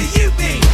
you 0.00 0.30
mean. 0.38 0.67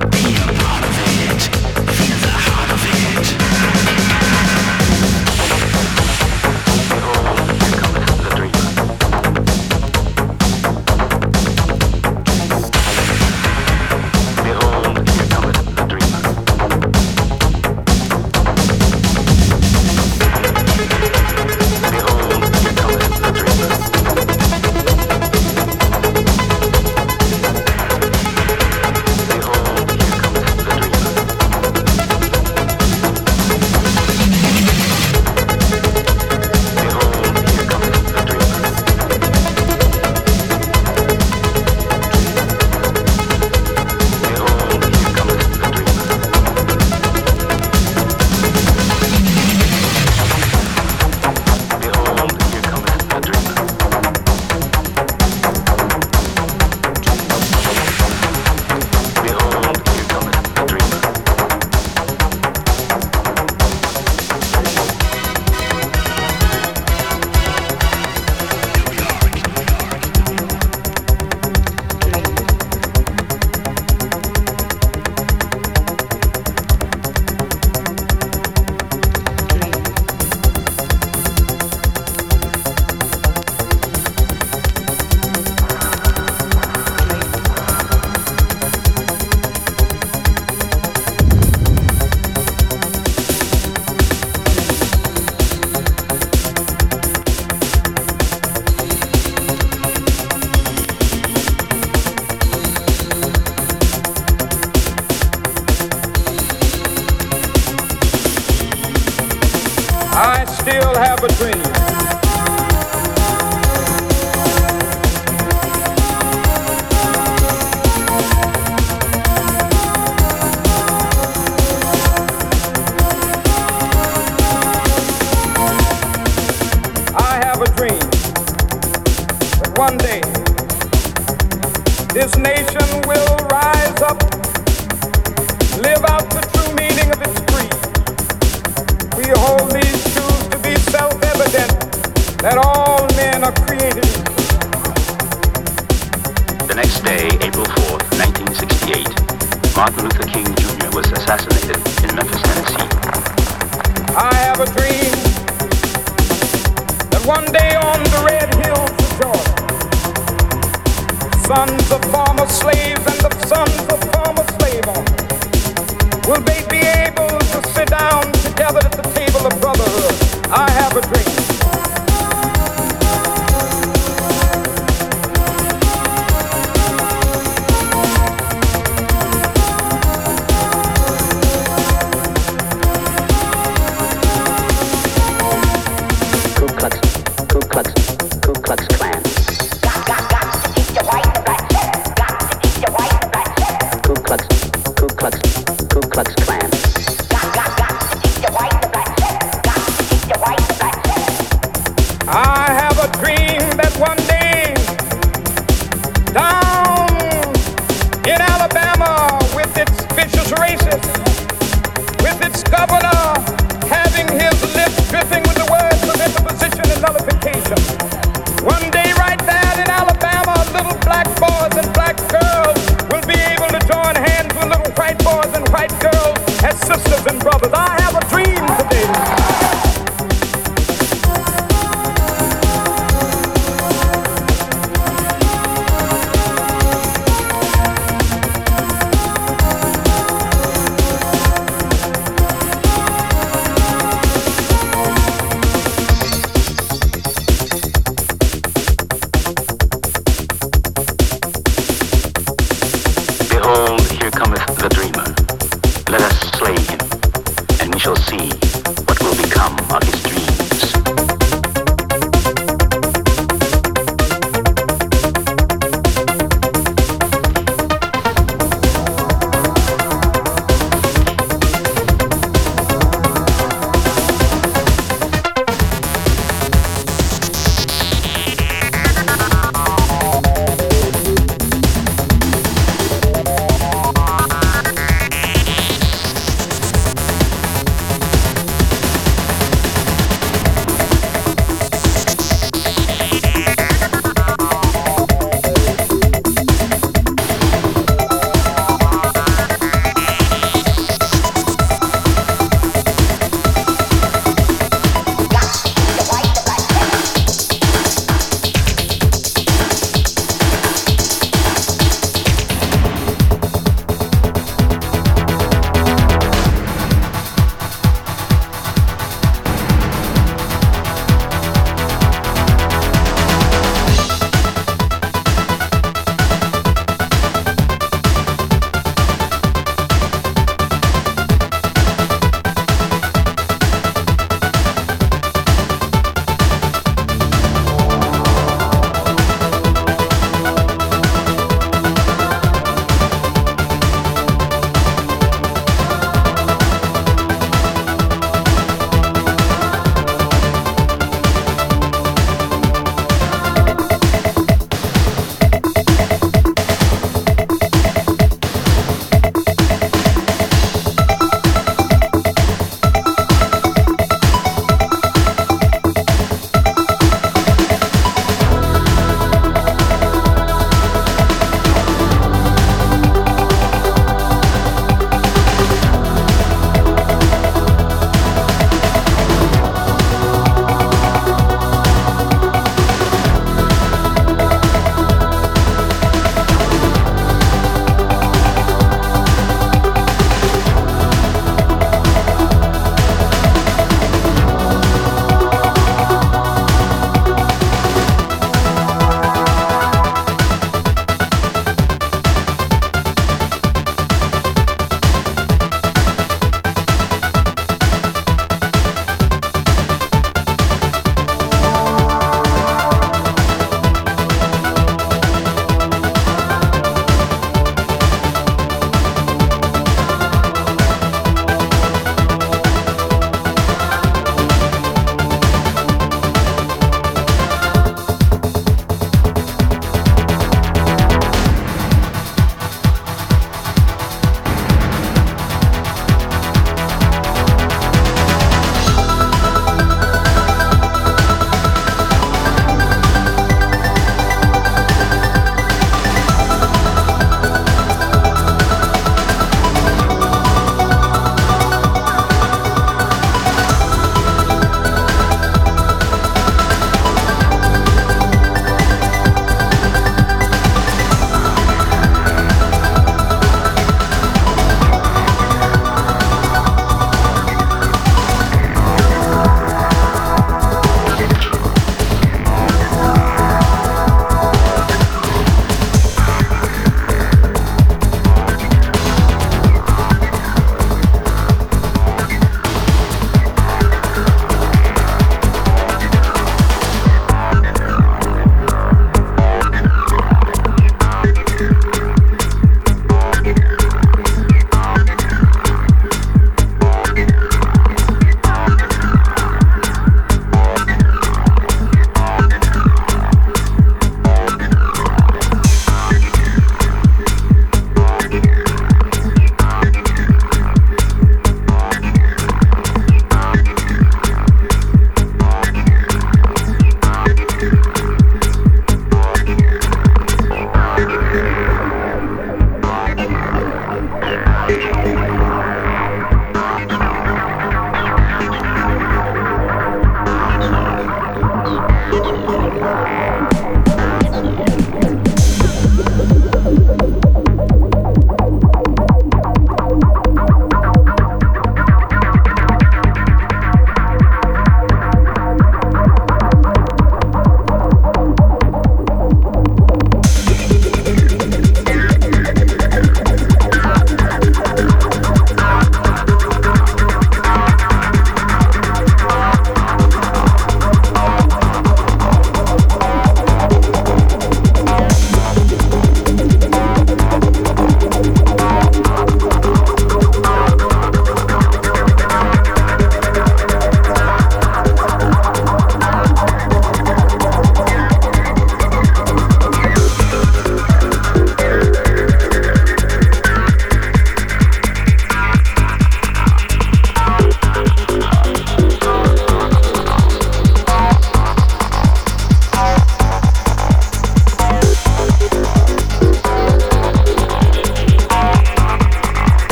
Martin 0.00 0.32
a 0.32 0.58
part 0.58 0.84
of 0.84 1.00
was 1.00 1.09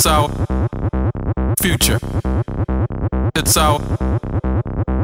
It's 0.00 0.06
our 0.06 0.30
future. 1.60 1.98
It's 3.36 3.54
our 3.58 3.80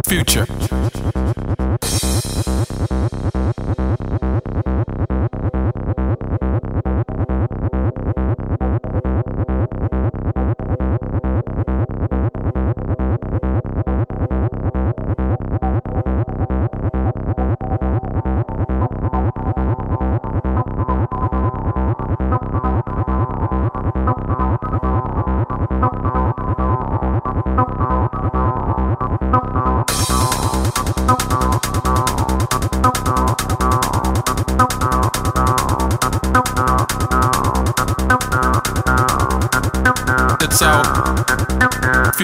future. 0.08 0.46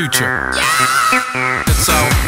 Clean. 0.09 0.53
You're 1.12 1.75
blowing 1.87 2.22